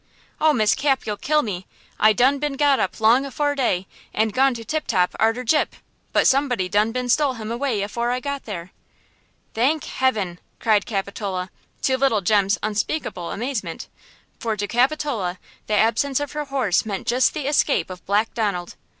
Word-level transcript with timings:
"Oh, 0.39 0.51
Miss 0.51 0.73
Cap, 0.73 1.05
you'll 1.05 1.15
kill 1.15 1.43
me! 1.43 1.67
I 1.99 2.11
done 2.11 2.39
been 2.39 2.53
got 2.57 2.79
up 2.79 2.99
long 2.99 3.23
afore 3.23 3.53
day 3.53 3.85
and 4.15 4.33
gone 4.33 4.55
to 4.55 4.65
Tip 4.65 4.87
Top 4.87 5.15
arter 5.19 5.43
Gyp, 5.43 5.73
but 6.11 6.25
somebody 6.25 6.67
done 6.67 6.91
been 6.91 7.07
stole 7.07 7.33
him 7.33 7.51
away 7.51 7.83
afore 7.83 8.09
I 8.09 8.19
got 8.19 8.45
there!" 8.45 8.71
"Thank 9.53 9.83
heaven!" 9.83 10.39
cried 10.59 10.87
Capitola, 10.87 11.51
to 11.83 11.99
little 11.99 12.21
Jem's 12.21 12.57
unspeakable 12.63 13.29
amazement. 13.29 13.89
For 14.39 14.57
to 14.57 14.65
Capitola 14.67 15.37
the 15.67 15.75
absence 15.75 16.19
of 16.19 16.31
her 16.31 16.45
horse 16.45 16.83
meant 16.83 17.05
just 17.05 17.35
the 17.35 17.45
escape 17.45 17.91
of 17.91 18.03
Black 18.07 18.33
Donald! 18.33 18.75